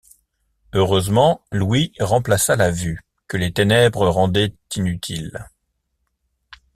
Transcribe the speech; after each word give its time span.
Heureusement, 0.73 1.45
l’ouïe 1.51 1.93
remplaça 1.99 2.55
la 2.55 2.71
vue, 2.71 3.01
que 3.27 3.37
les 3.37 3.53
ténèbres 3.53 4.07
rendaient 4.07 4.55
inutile. 4.75 5.47